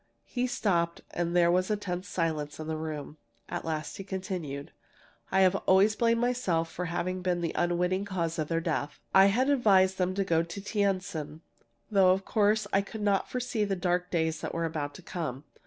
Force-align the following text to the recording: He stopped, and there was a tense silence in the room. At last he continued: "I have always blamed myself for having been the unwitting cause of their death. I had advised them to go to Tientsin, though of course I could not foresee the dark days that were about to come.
He 0.25 0.47
stopped, 0.47 1.01
and 1.11 1.35
there 1.35 1.51
was 1.51 1.69
a 1.69 1.77
tense 1.77 2.07
silence 2.07 2.59
in 2.59 2.65
the 2.65 2.75
room. 2.75 3.17
At 3.47 3.63
last 3.65 3.97
he 3.97 4.03
continued: 4.03 4.71
"I 5.31 5.41
have 5.41 5.53
always 5.67 5.95
blamed 5.95 6.19
myself 6.19 6.71
for 6.71 6.85
having 6.85 7.21
been 7.21 7.41
the 7.41 7.51
unwitting 7.53 8.05
cause 8.05 8.39
of 8.39 8.47
their 8.47 8.61
death. 8.61 8.99
I 9.13 9.27
had 9.27 9.47
advised 9.47 9.99
them 9.99 10.15
to 10.15 10.23
go 10.23 10.41
to 10.41 10.59
Tientsin, 10.59 11.41
though 11.91 12.13
of 12.13 12.25
course 12.25 12.65
I 12.73 12.81
could 12.81 13.01
not 13.01 13.29
foresee 13.29 13.63
the 13.63 13.75
dark 13.75 14.09
days 14.09 14.41
that 14.41 14.55
were 14.55 14.65
about 14.65 14.95
to 14.95 15.03
come. 15.03 15.43